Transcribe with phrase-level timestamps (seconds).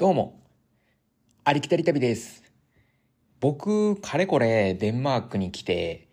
[0.00, 0.40] どうも、
[1.44, 2.42] ありきたり旅です。
[3.38, 6.08] 僕、かれこれデンマークに来て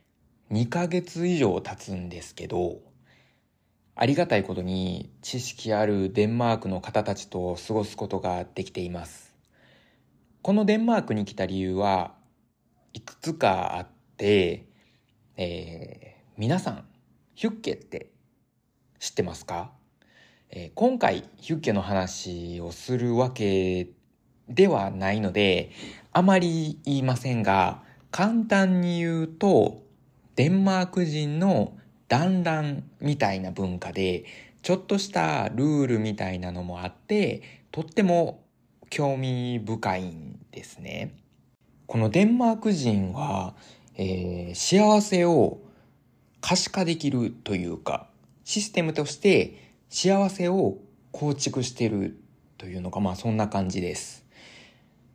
[0.52, 2.81] 2ヶ月以上経つんですけど、
[3.95, 9.34] ありがたいことに知識あるデンマークの方たちと過ごすことができています。
[10.41, 12.13] このデンマークに来た理由は
[12.91, 14.65] いくつかあって、
[15.38, 16.85] えー皆さん、
[17.35, 18.11] ヒュッケって
[18.99, 19.77] 知ってますか？
[20.50, 23.89] えー今回ヒュッケの話をするわけ
[24.48, 25.71] ではないので
[26.13, 29.84] あまり言いませんが簡単に言うと
[30.35, 31.73] デンマーク人の
[32.07, 34.26] 団らんみたいな文化で
[34.62, 38.43] ちょっとしたルールみたいなのもあってとっても
[38.90, 41.16] 興味深いんですね。
[41.88, 43.55] このデンマーク人は、
[43.95, 45.59] えー幸せを
[46.40, 48.07] 可視化できるというか
[48.43, 50.77] システムとして幸せを
[51.12, 52.20] 構築してる
[52.58, 54.26] というのがまあそんな感じです。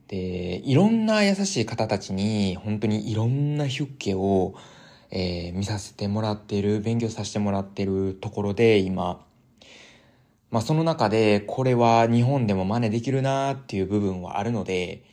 [0.08, 4.54] で、いろんな優しい方たちに本当にいろんなヒュッケを、
[5.10, 9.24] えー見させてもらってる、勉強させてもらってるところで今、
[10.50, 15.04] まあその中でこれは日本でも真似できるなっていう部分はあるので、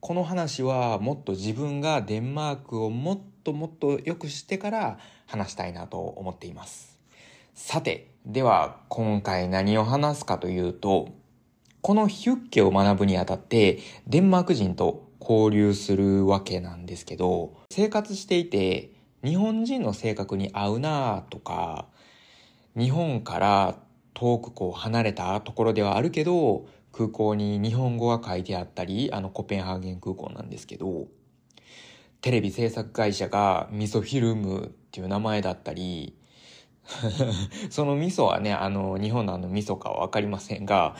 [0.00, 6.97] この話はもっと自分がデンマークをもっともっと良くしてから話したいなと思っています。
[7.60, 11.08] さて、では今回何を話すかというと、
[11.80, 18.92] このヒュッケを学ぶにあたってデンマーク人と交流するわけなんですけど、生活していて
[19.24, 21.86] 日本人の性格に合うなとか、
[22.76, 23.76] 日本から
[24.14, 31.08] 遠くこう離れたところではあるけど、空港に日本語が書いてあったり、あのコペンハーゲン空港なんですけど、
[32.20, 36.14] テレビ制作会社がミソフィルムっていう名前だったり、
[37.70, 40.96] その味噌はね、あの、日本のあの味噌かわかりませんが、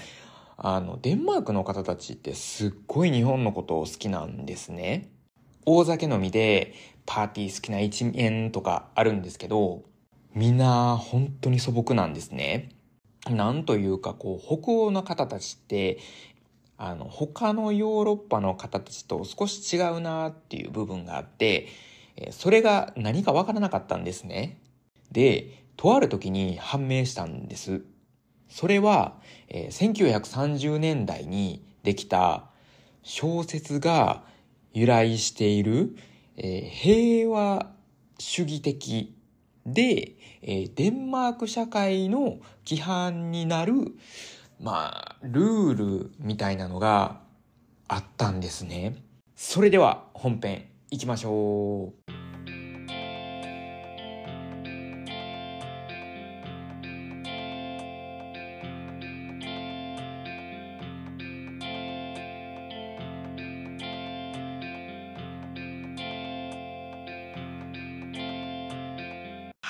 [0.56, 5.08] あの、デンマークの方たちってすっごい日本のことを好きなんですね。
[5.64, 6.74] 大酒飲みで
[7.06, 9.82] パーティー好きな一面とかあるんですけど、
[10.34, 12.70] みんな本当に素朴なんですね。
[13.30, 15.98] なんというか、こう、北欧の方たちって、
[16.76, 21.68] あの、他のヨーロッパの方たちと少し違うなっていう部分があって、
[22.30, 24.58] それが何かわからなかったんですね。
[25.10, 27.82] で、とある時に判明したんです。
[28.50, 29.14] それは、
[29.48, 32.50] えー1930年代にできた
[33.02, 34.24] 小説が
[34.74, 35.96] 由来している、
[36.36, 37.70] えー平和
[38.18, 39.16] 主義的
[39.64, 43.74] で、えーデンマーク社会の規範になる、
[44.60, 47.20] まあ、ルールみたいなのが
[47.86, 48.96] あったんですね。
[49.36, 52.27] それでは本編行きましょう。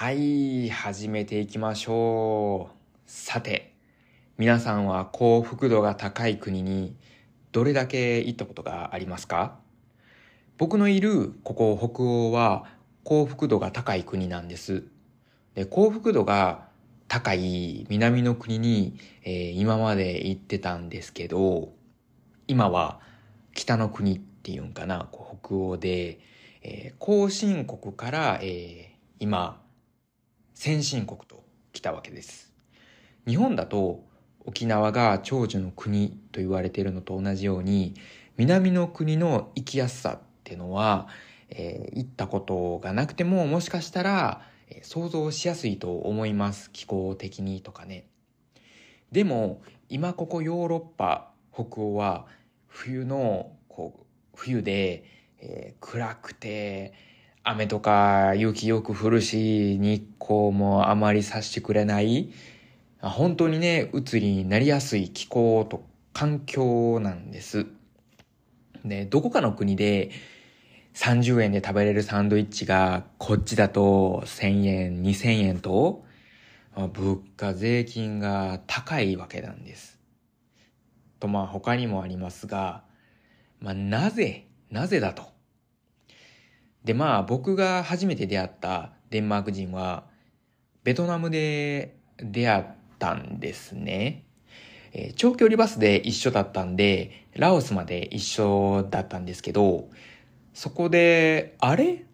[0.09, 2.77] はい、始めていきましょう。
[3.05, 3.75] さて、
[4.39, 6.97] 皆さんは幸福度が高い国に
[7.53, 9.59] どれだけ行ったことがありますか？
[10.57, 12.65] 僕のいるここ北欧は
[13.05, 14.85] 幸福度が高い国なんです。
[15.55, 16.69] で幸福度が
[17.07, 21.75] 高い南の国に、えー今まで行ってたんですけど、
[22.47, 23.01] 今は
[23.53, 26.19] 北の国っていうんかな、こう北欧で、
[26.63, 29.61] えー後進国から、えー今、
[30.61, 32.53] 先進国と来たわけです。
[33.29, 34.03] 日本だと
[34.45, 37.95] 沖縄が長寿の国と言われているのと同じように
[38.37, 41.07] 南の国の生きやすさってのは、
[41.51, 48.09] えー行ったことがなくてももしかしたら、え想像しやすいと思います気候的にとかね
[49.13, 52.27] でも今ここヨーロッパ北欧は
[52.67, 55.05] 冬のこう冬で、
[55.39, 56.95] えー暗くて
[57.51, 62.31] 雨とか雪よく降るし日光もあまりさしてくれない。
[63.01, 65.83] 本当にね鬱になりやすい気候と
[66.13, 67.67] 環境なんです。
[68.85, 70.11] でどこかの国で
[70.93, 76.05] 30円で食べれるサンドイッチがこっちだと1000円2000円と
[76.77, 79.99] 物価税金が高いわけなんです。
[81.19, 82.85] とまあ他にもありますが、
[83.59, 85.38] まあ、なぜなぜだと
[86.89, 90.05] でまあ僕が初めて出会ったデンマーク人は
[90.85, 92.65] ベトナムで出会っ
[92.99, 94.25] たんですね。
[94.95, 99.91] えー長距離バスで一緒だったんで、ラオスまで一緒だったんですけど、
[100.55, 102.07] そこで、あれ？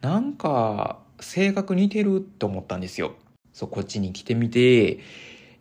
[0.00, 3.16] なんか、性格似てると思ったんですよ。
[3.52, 5.00] そう、こっちに来てみて、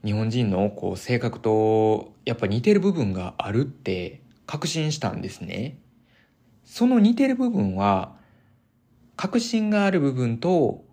[0.06, 5.80] 日本人のこう性格とやっぱ似てる部分があるって確信したんですね。
[6.64, 8.22] その似てる部分は、
[9.16, 10.84] 確信がある部分と、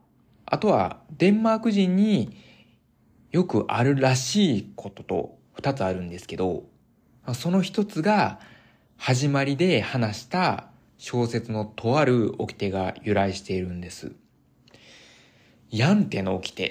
[0.46, 2.37] あとはデンマーク人に
[3.31, 6.64] よくあるらしいことと二つあるんですけど、
[7.34, 8.40] その一つが
[8.96, 10.69] 始まりで話した
[10.99, 14.12] 小説のとある掟が由来しているんです。
[15.70, 16.70] ヤンテの掟っ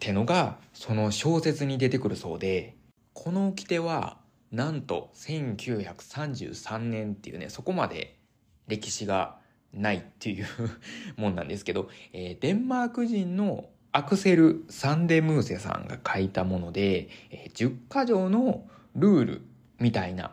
[0.00, 2.76] てのがその小説に出てくるそうで、
[3.12, 4.18] この掟は
[4.50, 8.18] なんと1933年っていうね、そこまで
[8.66, 9.38] 歴史が
[9.72, 10.46] ないっていう
[11.16, 19.42] もんなんですけど、えー、デンマーク人のアクセル・サンデムーセさんが書いたもので、えー、10箇条のルール
[19.78, 20.32] みたいな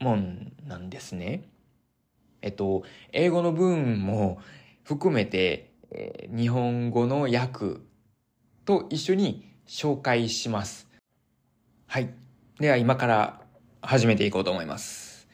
[0.00, 1.44] もんなんですね。
[2.42, 4.40] えっと、英語の文も
[4.84, 7.80] 含めて、えー、日本語の訳
[8.64, 10.88] と一緒に紹介します。
[11.86, 12.10] はい。
[12.58, 13.40] では今から
[13.80, 15.28] 始めていこうと思います。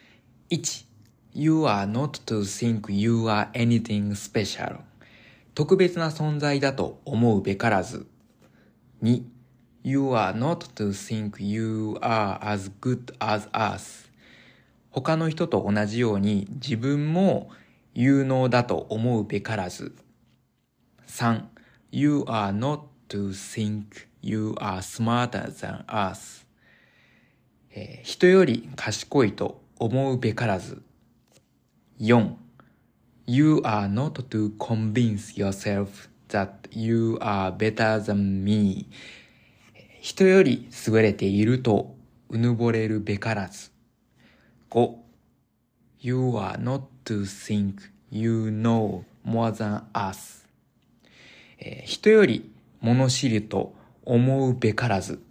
[0.50, 0.91] 1.
[1.34, 4.81] You are not to think you are anything special.
[5.55, 8.06] 特別な存在だと思うべからず。
[9.02, 9.23] 2.
[9.82, 14.11] You are not to think you are as good as us.
[14.90, 17.50] 他の人と同じように自分も
[17.94, 19.94] 有能だと思うべからず。
[21.08, 21.44] 3.
[21.90, 26.46] You are not to think you are smarter than us.
[28.02, 30.82] 人より賢いと思うべからず。
[32.02, 32.37] 4.
[33.26, 38.88] You are not to convince yourself that you are better than me.
[40.00, 41.94] 人より優れていると
[42.28, 43.70] うぬぼれるべからず。
[44.70, 44.96] 5.
[46.00, 50.44] You are not to think you know more than us.
[51.84, 52.50] 人より
[52.81, 55.22] 物知りと思うべからず。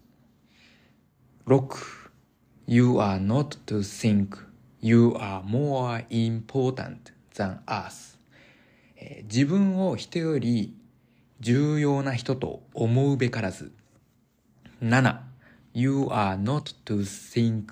[1.45, 2.09] 6.
[2.65, 4.50] You are not to think
[4.81, 8.17] you are more important than us.
[9.23, 10.75] 自分を人より
[11.39, 13.71] 重要な人と思うべからず。
[14.81, 15.19] 7.
[15.73, 17.71] You are not to think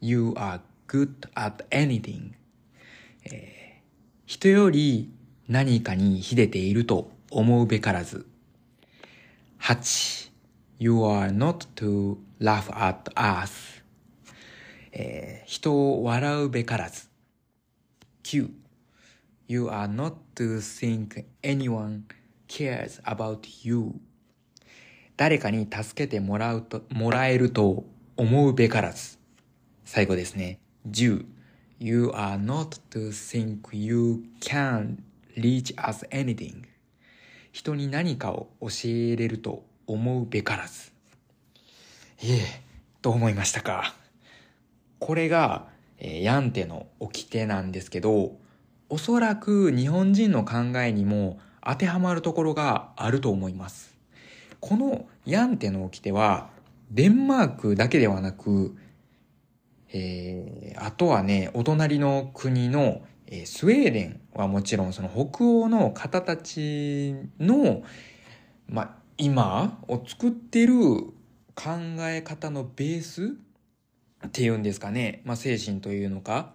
[0.00, 2.32] you are good at anything.
[4.26, 5.10] 人より
[5.48, 8.26] 何かに秀でていると思うべからず。
[9.60, 10.30] 8.
[10.78, 13.81] You are not to laugh at us.
[14.92, 17.08] えー、人を笑うべからず。
[18.24, 18.50] 9.
[19.48, 22.02] You are not to think anyone
[22.48, 23.94] cares about you.
[25.16, 27.84] 誰かに助けてもらうと、もらえると
[28.16, 29.18] 思うべからず。
[29.84, 30.58] 最後ですね。
[30.88, 31.24] 10.
[31.78, 34.98] You are not to think you can
[35.36, 36.64] reach us anything.
[37.50, 40.92] 人に何かを教えれると思うべからず。
[42.22, 42.62] ええ、
[43.02, 44.01] どう思いましたか
[45.02, 45.66] これが、
[45.98, 48.36] えー、ヤンテの掟なんですけど、
[48.88, 53.98] おそらく日本人の考えにも当てはまるところがあると思います。
[54.60, 56.50] このヤンテの掟は、
[56.92, 58.76] デンマークだけではなく、
[59.92, 67.82] えー、あとはね、お隣の国の、えー、スウェーデンはもちろんその北欧の方たちの、
[68.68, 70.74] ま、今を作ってる
[71.56, 71.70] 考
[72.02, 73.34] え方のベース
[74.26, 76.52] っていうんですかね、まあ、精神というのか、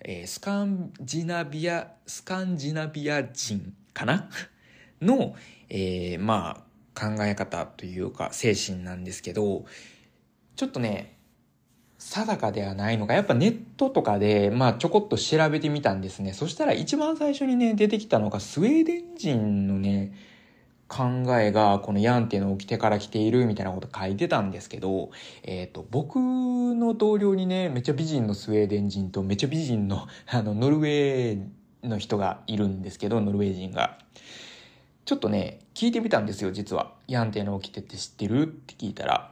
[0.00, 4.28] えー、スカンジナビア、スカンジナビア人かな？
[5.00, 5.34] の、
[5.68, 9.64] えー、まあ、考え方というか、精神なんですけど、
[10.56, 11.16] ちょっとね、
[11.98, 16.32] 定かではないのが、やっぱネットとかで、まあちょこっと調べてみたんですね。
[16.32, 20.12] そしたら一番最初にね、出てきたのがスウェーデン人のね、
[20.88, 25.10] 考えがこのヤンっていうのを着てから来ているみたいなこと書いてたんですけど、
[25.42, 33.98] えっ、ー、と、僕の同僚にね、めちゃ美人のスウェーデン人とめちゃ美人の あの、ノルウェーの人がいるんですけど、ノルウェー人が。
[35.04, 36.94] ちょっとね、聞いてみたんですよ、実は。
[37.08, 38.42] ヤンっていうのを着てって知ってる？
[38.42, 39.30] って聞いたら。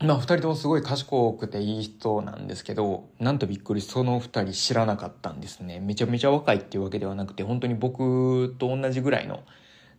[0.00, 5.80] まあ、二人ともすごい賢くていい人なんですけど、なんとびっくり、その二人知らなかったんですね。
[5.80, 9.42] めちゃめちゃ若いっていうわけではなくて、本当に僕と同じぐらいの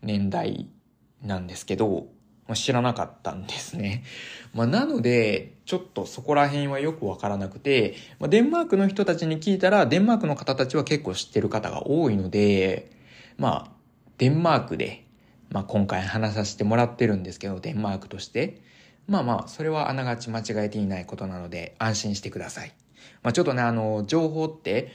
[0.02, 0.70] 年代
[1.22, 2.08] なんですけど、
[2.48, 4.04] まあ、知らなかったんですね。
[4.54, 12.92] まあ、なので、ちょっとそこら辺はよくわからなくて、まあ、デンマークの人たちに聞いたら、デンマークの方たちは結構知ってる方が多いので、
[13.38, 13.72] まあ、
[14.18, 15.06] デンマークで、
[15.50, 18.62] まあ、今回話させてもらってるんですけど、デンマークとして。
[19.08, 22.74] まあまあ、それはあながち間違えていないことなので、安心してください。
[23.24, 24.92] まあ、ちょっとね、あの、情報って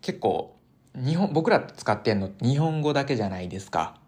[0.00, 0.56] 結構、
[0.94, 4.00] 日本、僕ら使ってんの日本語だけじゃないですか。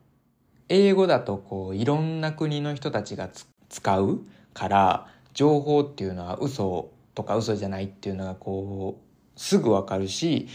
[0.73, 3.29] 英語だとこういろんな国の人たちが
[3.69, 4.21] 使う
[4.55, 10.49] から情報っていうのは嘘とか嘘じゃないっていうのがこう、すぐわかるし、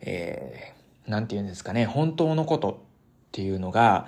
[0.00, 2.74] えー、なんて言うんですかね、本当のことっ
[3.32, 4.06] ていうのが、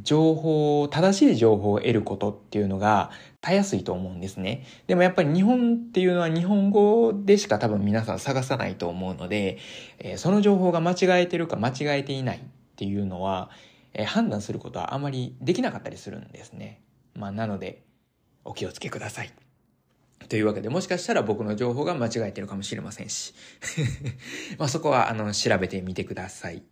[0.00, 3.10] 情報、正しい情報を得ることっていうのが
[3.42, 4.64] たやすいと思うんですね。
[4.86, 9.58] でもやっぱり日本っていうのは日本語でしか多分皆さん探さないと思うので、
[9.98, 12.40] えー、その情報が間違えてるか間違えていないっ
[12.76, 13.50] ていうのは、
[13.94, 16.82] えー、判断することはあまりできなかったりするんですね。
[17.14, 17.82] まあなので、
[18.44, 19.32] お気をつけください。
[20.28, 23.34] というわけで、もしかしたら僕の情報が間違えてるかもしれませんし。
[24.58, 26.62] まあそこは、あの、調べてみてください。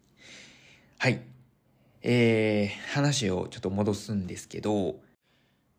[0.98, 1.20] はい。
[2.02, 5.00] えー、話をちょっと戻すんですけど、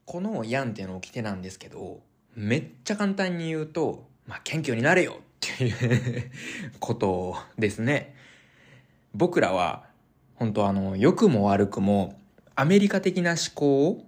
[0.05, 2.01] このヤンっていうの掟なんですけど、
[2.35, 6.31] めっちゃ簡単に言うと、まあ、謙虚になれよっていう
[6.79, 8.15] ことですね。
[9.13, 9.85] 僕らは、
[10.41, 12.19] 本当あの、良くも悪くも、
[12.55, 14.07] アメリカ的な思考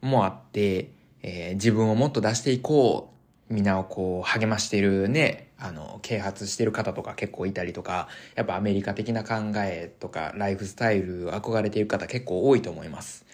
[0.00, 0.90] もあって、
[1.22, 3.14] えー、自分をもっと出していこ
[3.48, 13.24] う、みんなをこう励ましてるね、あの、啓発してる方とか結構いたりとか、やっぱアメリカ的な考えとかライフスタイル憧れている方結構多いと思います。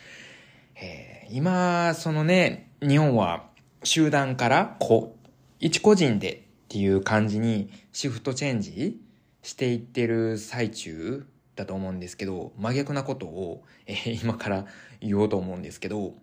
[0.75, 3.47] えー、今、そのね、日本は
[3.83, 5.17] 集団からこ、
[5.59, 6.39] 一個人でっ
[6.69, 9.01] ていう感じにシフトチェンジ
[9.41, 11.27] していってる最中
[11.57, 14.67] だと思うんですけど、真逆なことを、えー、 今から
[15.01, 16.15] 言おうと思うんですけど、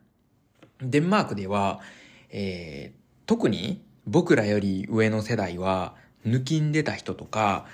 [0.80, 1.82] デンマークでは、
[2.30, 7.66] えー、特に僕らより上の世代は、抜きんでた人とか、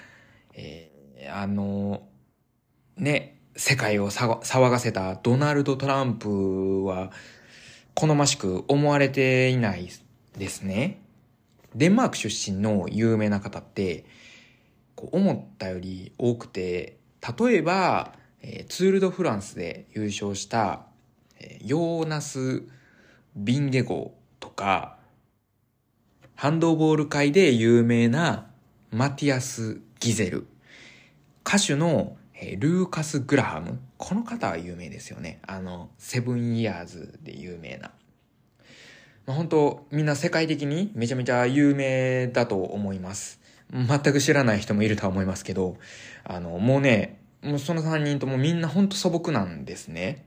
[0.54, 2.08] えー、あの、
[2.98, 7.12] ね、世界を騒がせたドナルド・トランプは、
[7.94, 9.90] 好ましく思われていない
[10.38, 11.02] ですね。
[11.76, 14.06] デンマーク出身の有名な方って、
[14.96, 20.86] 思ったより多くて、例えば、えー、ツール・ド・フランスで優勝した、
[21.40, 22.64] えー、ヨーナス・
[23.36, 24.98] ビンゲゴとか、
[26.36, 28.48] ハンドボール界で有名な
[28.92, 30.48] マティアス・ギゼル、
[31.46, 32.16] 歌手の
[32.58, 33.80] ルーカス・グラハム。
[33.98, 35.40] この方は有名ですよね。
[35.46, 37.92] あの、セブンイヤーズで有名な。
[39.26, 43.39] まあ、本当みんな世界的にめちゃめちゃ有名だと思います。
[43.72, 45.78] 全く知らない人もいるとは思いますけど、
[46.24, 50.26] あの、もうね、もうその3人ともみんなほんと素朴なんですね。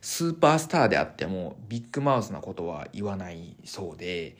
[0.00, 4.36] スーパースターであってもビッグマウスなことは言わないそうで、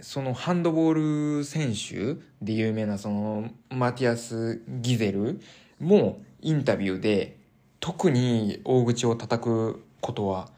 [0.00, 5.40] そのハンドボール選手で有名なそのマティアス・ギゼル
[5.78, 7.36] もインタビューで
[7.78, 10.48] 特に大口を叩くことは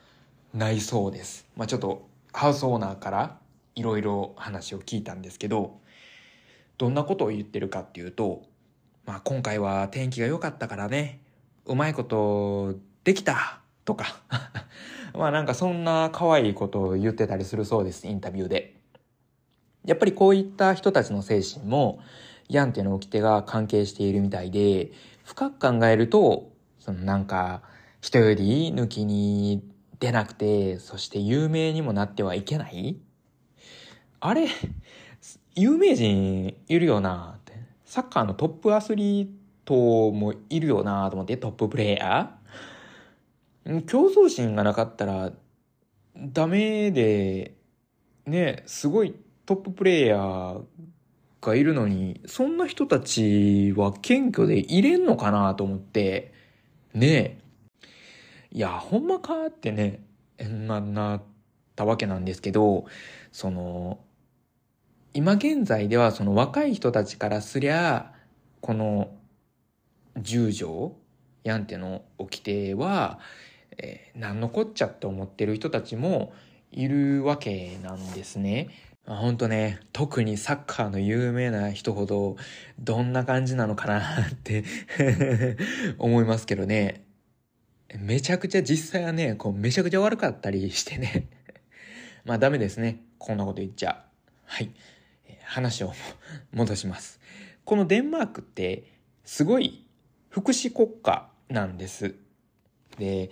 [0.55, 1.47] ないそうです。
[1.57, 3.39] まあちょっとハウスオーナーから
[3.75, 5.81] いろいろ話を聞いたんですけど、
[6.83, 8.43] どんなことを言ってるかっていうと、
[9.07, 11.21] まあ今回は天気が良かったからね、
[11.65, 12.75] うまいこと
[13.05, 14.21] できたとか
[15.15, 18.75] まあなんかそんな可愛いことを言ってたりするそうです、インタビューで。
[19.85, 22.01] やっぱりこういった人たちの精神も、
[22.49, 24.91] ヤンっていうの掟が関係しているみたいで、
[25.23, 27.63] 深く考えると、そのなんか、
[28.01, 29.63] 人より抜きに
[30.01, 32.97] 出なくて、そして有名にもなってはいけない
[34.19, 34.49] あれ、
[35.55, 37.53] 有名人いるよなって。
[37.85, 39.29] サッカーのトップアスリー
[39.65, 45.33] トもいるよなと思って、トッププレイヤー競争心がなかったら、
[46.17, 47.55] ダメで、
[48.27, 49.15] ね、すごい
[49.47, 50.63] トッププレイヤー
[51.41, 56.33] がいるのに、そんな人たちは謙虚でいれんのかなと思って、
[56.95, 57.39] ね。
[58.51, 60.03] いや、ほんまかってね、
[60.39, 61.23] な、なっ
[61.77, 62.87] たわけなんですけど、
[63.31, 64.01] その、
[65.15, 68.13] 今現在ではその若い人たちからすりゃ、
[68.63, 69.11] この
[70.19, 70.97] 十条、
[71.45, 73.19] ヤンテの掟は、
[73.77, 76.33] えー、何のこっちゃって思ってる人たちも
[76.71, 78.71] いるわけなんですね。
[79.07, 82.37] ほんとね、特にサッカーの有名な人ほど、
[82.79, 84.65] どんな感じなのかなって
[85.99, 87.05] 思いますけどね。
[87.99, 91.27] めちゃくちゃ実際はね、こうめちゃくちゃ悪かったりしてね。
[92.25, 93.03] まあダメですね。
[93.19, 94.05] こんなこと言っちゃ。
[94.45, 94.71] はい。
[95.53, 95.93] 話を
[96.53, 97.21] 戻します。
[97.65, 98.85] このデンマークって、
[99.23, 99.87] すごい
[100.31, 102.15] 福祉国家なんです。
[102.99, 103.31] で、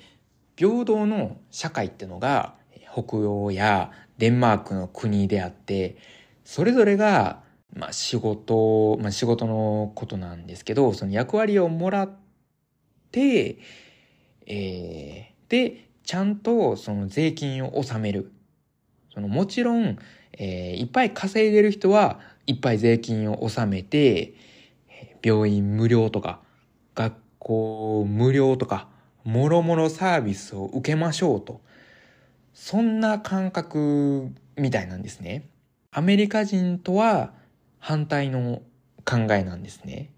[0.55, 2.55] 平等の社会ってのが、
[2.93, 5.97] 北欧やデンマークの国であって、
[6.45, 7.43] それぞれが、
[7.75, 12.11] まあ仕事、まあ仕事のことなんですけど、その役割をもらっ
[13.11, 13.59] て、
[14.47, 18.31] えー、で、ちゃんとその税金を納める。
[19.15, 19.99] そのもちろん、
[20.33, 24.35] えー、いっぱい稼いでる人はいっぱい税金を納めて、
[25.23, 26.41] 病院無料とか、
[26.95, 28.89] 学校無料とか、
[29.25, 31.61] もろもろサービスを受けましょうと。
[32.55, 35.49] そんな感覚みたいなんですね。
[35.93, 37.33] アメリカ人とは
[37.79, 38.63] 反対の
[39.05, 40.11] 考えなんですね。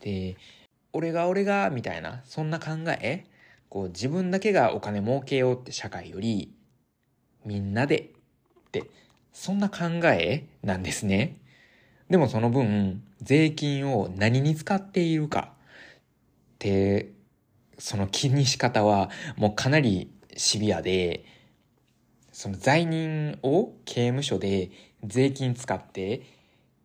[0.00, 0.36] で、
[0.92, 2.70] 俺が俺がみたいな、そんな考
[3.02, 3.24] え
[3.70, 6.52] こう自分だけがお金儲けようって社会より、
[7.44, 8.12] みんなで、
[9.32, 11.36] そんな考えなんですね。
[12.08, 17.10] でもその分、税金を何に使っているかって、
[17.78, 21.24] その気にし方はもうかなりシビアで、
[22.32, 24.70] その罪人を刑務所で
[25.04, 26.22] 税金使って、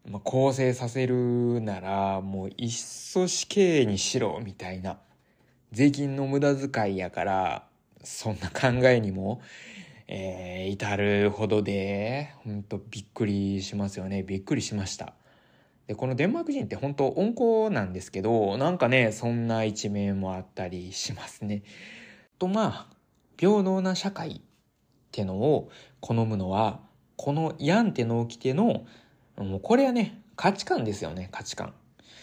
[0.08, 5.00] まあ、構成させるなら、もういっそ死刑にしろ、みたいな。
[5.72, 7.68] 税金の無駄遣いやから、
[8.04, 9.42] そんな考えにも、
[10.08, 14.24] えー、至るほどで、ほんとびっくりしますよね。
[14.24, 15.14] びっくりしました。
[15.88, 17.36] で、このデンマーク人って本当温
[17.68, 21.64] 厚なんですけど、なんかね、そんな一面もあったりしますね。
[22.38, 22.96] と、まあ、
[23.38, 24.42] 平等な社会っ
[25.12, 25.70] てのを
[26.00, 26.82] 好むのは、
[27.18, 28.86] このヤンテの掟の、
[29.38, 31.74] もうこれはね、価値観ですよね、価値観。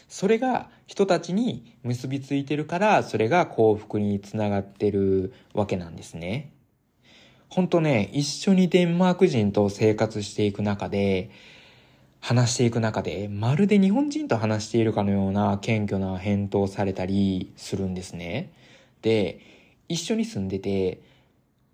[0.09, 6.53] それが人たちに結びついてるから、それが幸福につながってるわけなんですね。
[7.53, 11.29] ほんとね、一緒にデンマーク人と生活していく中で、
[12.19, 18.55] 話していく中で、まるで日本人と話しているかのような謙虚な返答されたりするんですね。
[19.03, 19.39] で、
[19.87, 21.03] 一緒に住んでて、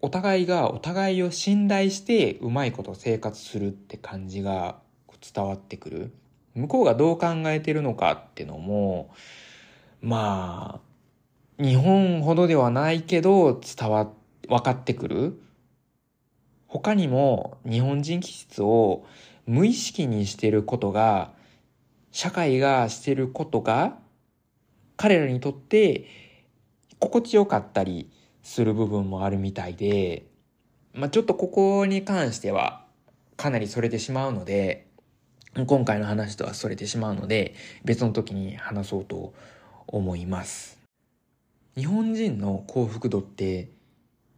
[0.00, 4.80] お互いがお互いを信頼してうまいこと生活するって感じが
[5.32, 6.12] 伝わってくる。
[6.56, 9.14] 向こうがどう考えてるのかってのも、
[10.02, 10.80] ま
[11.60, 14.10] あ、日本ほどではないけど伝わ、
[14.48, 15.40] 分かってくる。
[16.68, 19.06] 他にも日本人気質を
[19.46, 21.32] 無意識にしてることが、
[22.12, 23.98] 社会がしてることが、
[24.96, 26.06] 彼らにとって
[26.98, 28.10] 心地よかったり
[28.42, 30.26] する部分もあるみたいで、
[30.92, 32.84] まあ、ちょっとここに関しては
[33.36, 34.86] かなりそれてしまうので、
[35.66, 39.32] 今回の話とはそれてしまうので、別の時に話そうと
[39.86, 40.78] 思います。
[41.76, 43.70] 日本人の幸福度って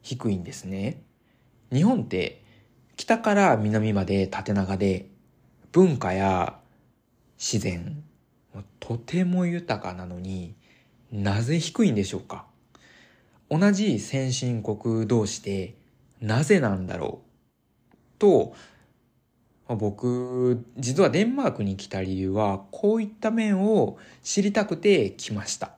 [0.03, 1.03] 低いんですね。
[1.73, 2.43] 日本って
[2.97, 5.07] 北から南まで縦長で
[5.73, 6.59] 文化や
[7.39, 8.03] 自然
[8.81, 10.55] とても豊かなのに
[11.13, 12.45] なぜ低いんでしょうか？
[13.49, 15.75] 同じ先進国同士で
[16.21, 17.97] なぜなんだろう？
[18.19, 18.55] と
[19.69, 25.71] 僕、実はデンマークに来た理由は、こういった面を知りたくて来ました。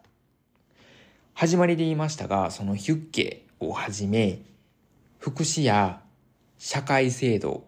[1.35, 4.38] 始まりで言いましたが、そのヒュッケをはじめ、
[5.22, 6.02] 福祉や
[6.58, 7.62] 社会制度、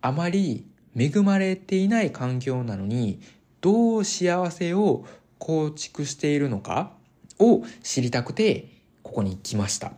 [0.00, 0.64] あまり
[0.96, 3.20] 恵まれていない環境なのに、
[3.60, 5.04] どう幸せを
[5.40, 6.92] 構築しているのか
[7.40, 8.68] を知りたくて、
[9.02, 9.94] ここに来ました。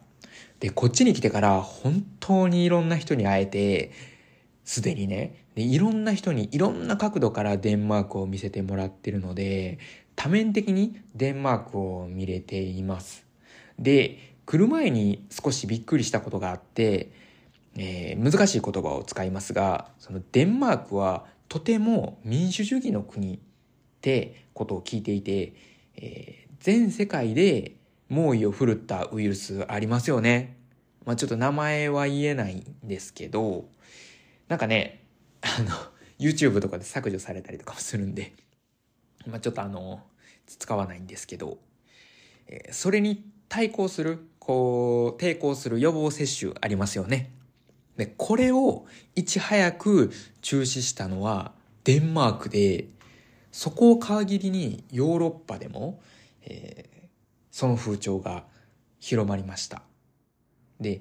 [0.61, 3.93] で、こっちに来てから本当にいろんな人に会えて、
[4.65, 9.79] すでにねで、いろんな人にいろんな角度からデンマークを見せてもらってるので、
[10.17, 13.27] 多面的にデンマークを見れています。
[13.79, 17.11] で、来る前に少しびっくりしたことがあって、
[17.77, 23.39] えー、難しい言葉を使いますが、そのデンマークはとても民主主義の国っ
[24.01, 25.55] てことを聞いていて、
[25.97, 27.77] えー、全世界で
[28.09, 30.57] 猛威を振るったウイルスありますよね。
[31.05, 33.69] まあちょっと名前は言えないんですけど、
[34.49, 35.05] なんかね、
[35.43, 35.71] あの、
[36.19, 38.35] YouTube とかで削除されたりとかもするんで、
[39.27, 40.03] まあちょっとあの、
[40.47, 41.59] 使わないんですけど、
[42.47, 47.31] えー、それに対抗する、こう、抵抗する予防接種ありますよね。
[47.97, 51.53] で、これをいち早く中止したのは
[51.85, 52.89] デンマークで、
[53.53, 56.03] そこを皮切りにヨーロッパでも、
[56.43, 57.09] えー、
[57.51, 58.45] その風潮が
[59.01, 59.83] 広まりました。
[60.79, 61.01] で、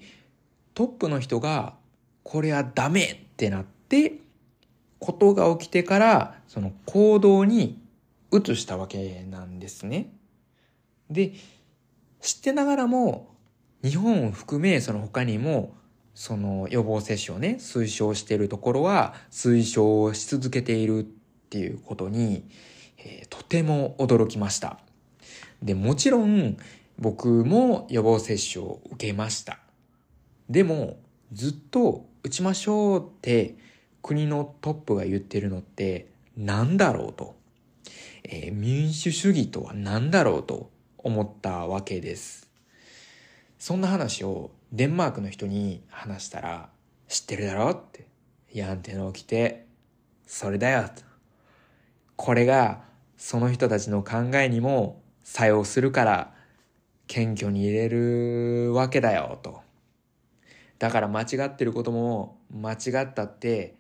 [0.74, 1.76] トップの人が
[2.24, 4.14] これはダメってなって、
[5.00, 7.82] ことが起きてから、その行動に
[8.32, 10.14] 移したわけなんですね。
[11.10, 11.34] で、
[12.22, 13.33] 知ってながらも、
[13.84, 15.76] 日本を含め、その他にも、
[16.16, 21.04] その予防接種をね、推奨しているところは、推奨し続けているっ
[21.50, 22.46] ていうことに、
[22.98, 24.80] えー、とても驚きました。
[25.62, 26.58] で、もちろん、
[26.98, 29.60] 僕も予防接種を受けました。
[30.50, 30.98] でも、
[31.34, 33.56] ずっと打ちましょうって
[34.02, 37.36] 国のトップが言ってるのって何だろうと、
[38.24, 40.70] えー、民主主義とは何だろうと
[41.00, 42.43] 思ったわけです。
[43.66, 46.70] そんな話をデンマークの人に話したら
[47.08, 48.10] 知ってるだろって。
[48.52, 49.68] やんての起きて、
[50.28, 51.02] それだよと。
[52.18, 52.82] これが
[53.16, 56.34] その人たちの考えにも作用するから
[57.08, 59.62] 謙虚に入れるわけだよと。
[60.78, 63.78] だから間違ってることも間違ったって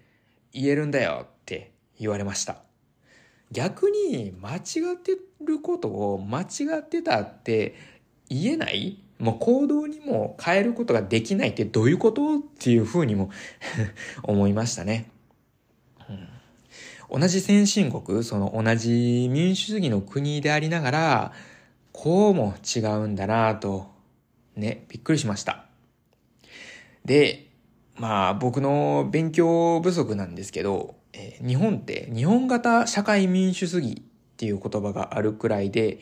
[0.53, 2.63] 言えるんだよって言われました。
[3.51, 5.11] 逆に間違って
[5.45, 7.75] ることを間違ってたって
[8.29, 12.39] 言えないもう行動にも変えることができないってどういうこと？
[12.39, 13.29] っていうふうにも
[14.23, 15.09] 思いましたね。
[17.09, 21.33] うん、同じ先進国、その同じ民主主義の国でありながら、
[21.93, 23.87] こうも違うんだなと、
[24.57, 25.67] ね、びっくりしました。
[27.05, 27.47] で、
[27.95, 34.03] まあ僕の勉強不足なんですけど、え、日本って日本型社会民主主義っ
[34.35, 35.99] ていう言葉があるくらいで、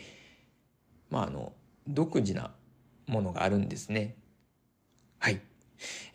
[1.12, 1.54] まああの、
[1.88, 2.50] 独自な
[3.12, 4.16] ものがあるんですね。
[5.20, 5.42] はい。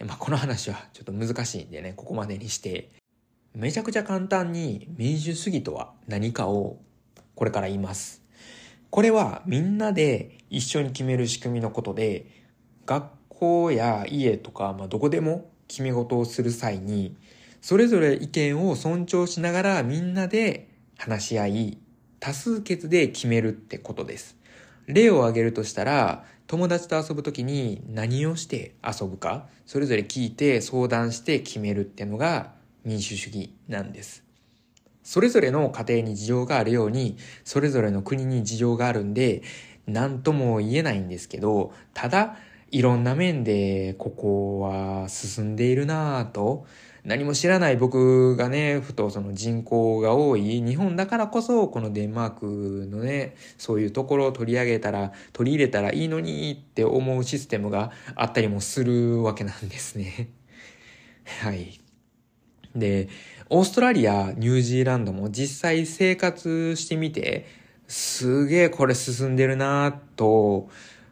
[0.05, 2.91] まあこの話はちょっと難しいんでね、ここまでにして、
[3.55, 6.79] めちゃくちゃ簡単に民主主義とは何かを
[7.35, 8.23] これから言います。
[8.91, 12.27] これはみんなで一緒に決める仕組みのことで、
[12.87, 17.17] 学校や家とか、まあ、どこでも決め事をする際に、
[17.61, 21.79] それぞれ意見を尊重しながらみんなで話し合い、
[22.21, 24.37] 多数決で決めるってことです。
[24.87, 32.53] 例を挙げるとしたら、友達と遊ぶときに何をして遊ぶか、それぞれ聞いて相談して決めるってのが
[32.85, 34.23] 民主主義なんです。
[35.03, 39.43] それぞれの家庭に事情があるように、それぞれの国に事情があるんで、
[39.89, 42.37] 何とも言えないんですけど、ただ、
[42.71, 46.67] いろんな面でここは進んでいるなぁと、
[47.07, 60.31] 何も知らない僕がね、ふとその人口が多い日本だからこそ、このデンマークのね、そういうところを取り上げたら、取り入れたらいいのにって思うシステムがあったりもするわけなんですね。
[61.43, 61.81] はい。
[62.75, 63.09] で、
[63.51, 67.47] オーストラリア、ニュージーランドも実際生活してみて、
[67.87, 70.69] すげえこれ進んでるなと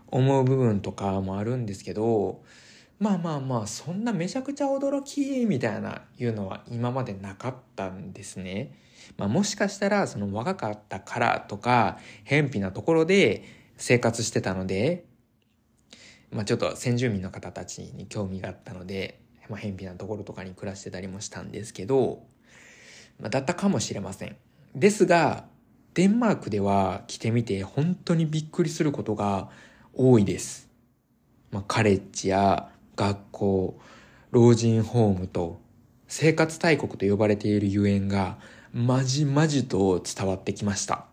[0.08, 2.42] 思う部分とかもあるんですけど、
[2.98, 8.78] まあまあまあ、そんなめちゃくちゃ驚きみたいないうのは今までなかったんですね。
[9.16, 13.44] まあもしかしたらその若かったからとか、偏僻なところで
[13.76, 15.04] 生活してたので、
[16.30, 22.24] まあちょっと先住民の方たちに興味があったので、まあ偏僻なところとかに暮らしてたりもしたんですけど、
[23.20, 24.36] まあだったかもしれません。
[24.74, 25.46] ですが、
[25.94, 29.50] デンマークでは来てみて本当にびっくりすることが
[29.92, 30.68] 多いです。
[31.50, 33.80] まあカレッジや学校、
[34.30, 35.60] 老人ホームと
[36.08, 38.38] 生活大国と呼ばれているゆえんが
[38.72, 41.06] まじまじと伝わってきました。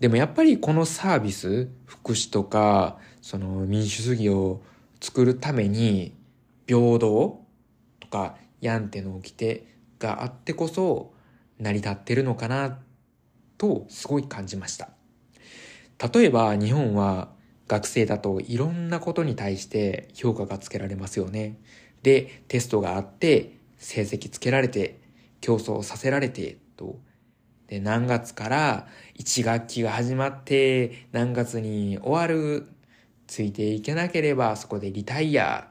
[0.00, 4.62] でもやっぱりこのサービス、福祉とか、その民主主義を
[5.00, 6.14] 作るために
[6.66, 7.44] 平等
[8.00, 9.66] とかやんての掟
[9.98, 11.12] があってこそ
[11.58, 12.78] 成り立ってるのかな
[13.56, 14.90] とすごい感じました。
[16.12, 17.30] 例えば日本は
[17.68, 21.58] 学生だといろんなことに対して評価がつけられますよね。
[22.02, 25.00] で、テストがあって、成績つけられて、
[25.40, 26.98] 競争させられて、と。
[27.66, 28.86] で、何月から
[29.18, 32.68] 1学期が始まって、何月に終わる。
[33.26, 35.68] ついていけなければそこでリタイア。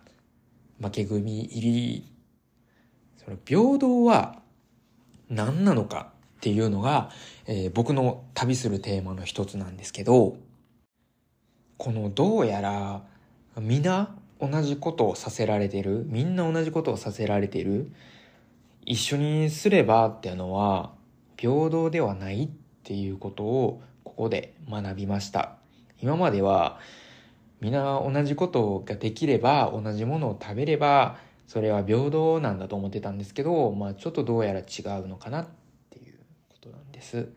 [0.79, 2.13] 負け組入り。
[3.17, 4.43] その平等は
[5.27, 7.10] 何なのかっていうのが、
[7.47, 10.38] えー、僕の旅するテーマの一つなんですけど、
[11.77, 13.03] このどうやら
[13.59, 17.91] 皆同じことをさせられてるみんな同じことをさせられてる
[18.85, 20.91] 一緒にすればっていうのは
[21.37, 22.49] 平等ではないっ
[22.83, 25.55] ていうことをここで学びました
[26.01, 26.79] 今までは
[27.59, 34.63] 皆同じことができれば同じものを食べればそれは平等なんだと思ってたんですけど、まあちょっとどうやら違
[35.01, 35.47] うのかなっ
[35.89, 37.29] ていうことなんです。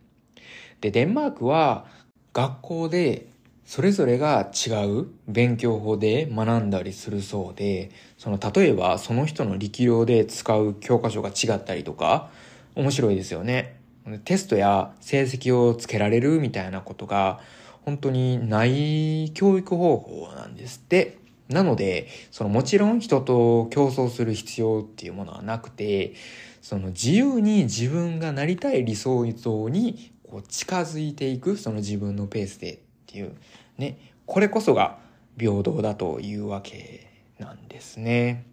[0.81, 1.87] で、デンマークは
[2.33, 3.29] 学校で
[3.71, 12.31] それぞれが違う勉強法で学んだりするそうで、その例えばその人の力量で使う教科書が違ったりとか、
[12.75, 13.77] 面白いですよね。
[14.25, 17.39] テストや成績をつけられるみたいなことが
[17.83, 21.19] 本当にない教育方法なんですって。
[21.49, 26.15] なので、そのもちろん人と競争する必要っていうものはなくて、
[26.61, 33.35] その自由に自分がなりたい理想像にこう近づいていく、その自分のペースでっていう
[33.81, 34.99] ね、これこそが
[35.37, 38.47] 平等だというわけなんですね。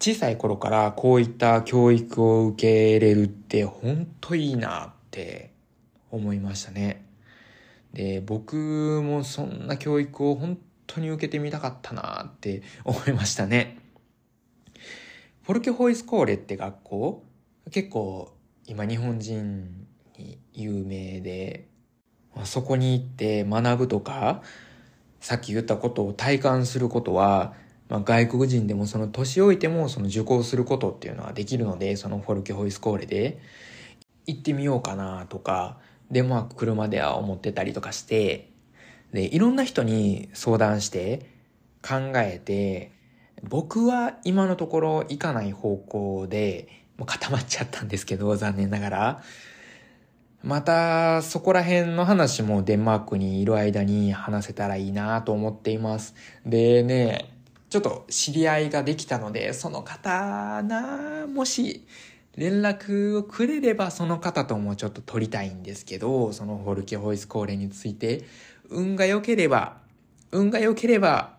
[0.00, 5.52] 小さい頃からこういった教育を受けれるって本当いいなって
[6.10, 7.06] 思いましたね。
[7.94, 13.78] で、僕もそんな教育を本当に受けてみたかったなって思いましたね。
[15.44, 17.24] フォルケホイスコーレって学校？
[17.70, 18.34] 結構
[18.66, 19.86] 今日本人
[20.18, 21.68] に有名で
[22.44, 24.42] そこに行って学ぶとか、
[25.20, 27.54] さっき言ったことを体感することは、
[27.88, 33.38] まあ、外国人でもその年老いてもその受講することっていうのはできるので、そのフォルケホイスコーレで
[34.26, 35.78] 行ってみようかなとか、
[36.10, 38.50] デンマーク車では思ってたりとかして、
[39.12, 41.30] で、いろんな人に相談して
[41.82, 42.92] 考えて、
[43.42, 46.68] 僕は今のところ行かない方向で、
[47.04, 49.22] 固まっちゃったんですけど、残念ながら。
[50.44, 56.14] また、そこら辺の話もデンマークにいる間に話せたらいいなと思っています。
[56.44, 57.30] でね、
[57.70, 61.86] ちょっと知り合いができたので、その方な、もし
[62.36, 68.26] 連絡をくれればその方ともちょっと取りたいんですけど、そのホルケホイスコーレについて、
[68.68, 69.78] 運が良ければ、
[70.30, 71.38] 運が良ければ、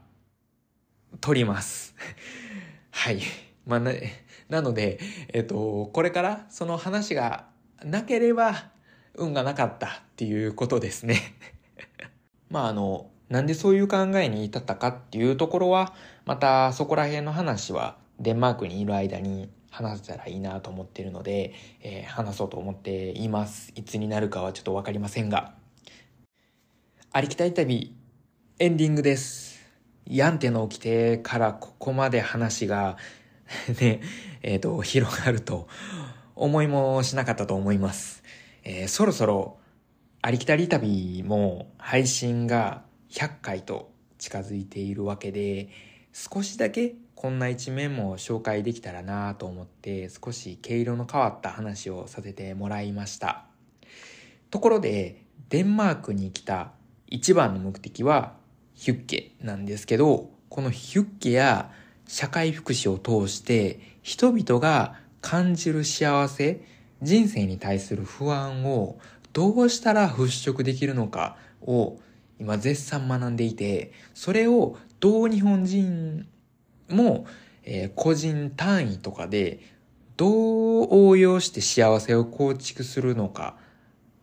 [1.22, 1.94] 取ります。
[2.89, 3.22] はい。
[3.68, 3.91] まあ、な、
[4.50, 5.00] なので、
[5.32, 7.46] えっと、これからその話が
[7.84, 8.74] なければ、
[9.17, 11.19] 運がなかったっていうことですね。
[12.49, 15.93] まあ、あの、なんでそういう考えに至ったかっていうところは、
[16.25, 23.71] またそこら辺の話はデンマークにいる間に話せたらいいなと思ってるので、えー、話そうと思っています。
[23.75, 25.56] いつになるかはちょっとわかりませんが。
[27.12, 27.95] ありきたい旅、
[28.60, 29.60] エンディングです。
[30.06, 32.97] ヤンテの起きてからここまで話が
[33.82, 34.01] ね、
[34.43, 35.67] えっ、ー、と、広がると
[36.36, 38.23] 思いもしなかったと思います。
[38.65, 39.60] えー、そろそろ、
[40.23, 45.69] ありきたり旅も配信が100回と近づいているわけで、
[46.12, 53.45] 少しだけこんな一面も紹介できたらなと思って少し毛色の変わった話をさせてもらいました。
[54.49, 56.71] ところで、デンマークに来た
[57.06, 58.34] 一番の目的は
[58.73, 61.71] ヒュッケなんですけど、このヒュッケや
[62.08, 66.74] 社会福祉を通して人々が感じる幸せ、
[67.06, 69.00] 人生に対する不安を
[69.32, 72.00] どうしたら払拭できるのかを
[72.39, 76.28] 今絶賛学んでいて、それをどう日本人
[76.89, 77.26] も、
[77.63, 79.60] えー、個人単位とかで
[80.18, 83.58] どう応用して幸せを構築するのか、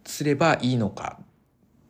[0.05, 1.25] すればいいのかっ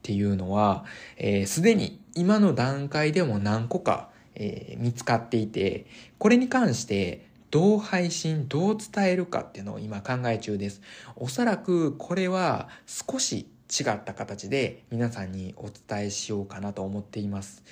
[0.03, 0.85] ていうのは、
[1.17, 5.87] す、えー、で、に今の段階でも何個か、えー、見つかっていて、
[6.19, 10.81] これに関してどう配信、どう伝えるかっていうのを今考え中です。
[11.17, 17.63] おそらくこれは少し違った形で皆さんにお伝えしようかなと思っています。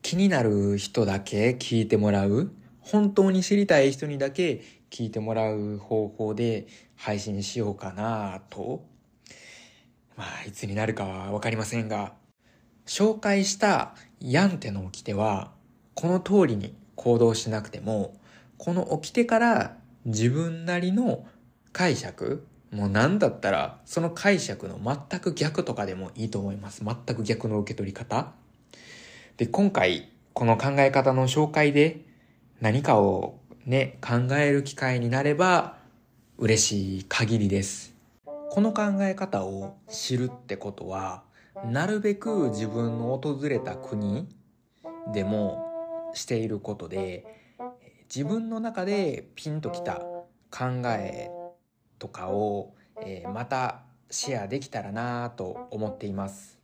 [0.00, 8.82] 気になる人だけ聞いてもらう本当に知りたい人にだけ聞いてもらう方法で配信しようかなと。
[10.16, 12.14] まあ、いつになるかはわかりませんが、
[12.86, 15.52] 紹介したヤンテの掟は、
[15.92, 18.14] この通りに行動しなくても、
[18.64, 21.26] この掟から自分なりの
[21.72, 26.84] 解釈、もう何だったら、その解釈の全く逆とかでもいいと思います。
[26.84, 28.34] 全く逆の受け取り方。
[29.36, 32.02] で、今回、この考え方の紹介で
[32.60, 35.76] 何かをね、考える機会になれば
[36.38, 37.96] 嬉しい限りです。
[38.24, 41.24] この考え方を知るってことは、
[41.66, 44.28] なるべく自分の訪れた国
[45.12, 47.41] でもしていることで、
[48.14, 49.94] 自分の中でピンときた
[50.50, 51.30] 考え
[51.98, 56.58] とかを、えー、またシェアできたらなと思っています。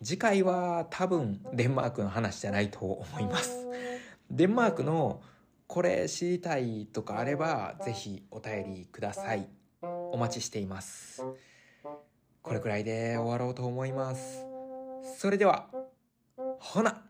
[0.00, 3.66] 次回は多分デンマークの話じゃないと思います。
[4.30, 5.20] デンマークの
[5.66, 9.48] これ知りたいとかあればぜひお便りください。
[9.82, 11.24] お待ちしています。
[12.42, 14.44] これくらいで終わろうと思います。
[15.18, 15.68] それでは、
[16.60, 17.02] ほな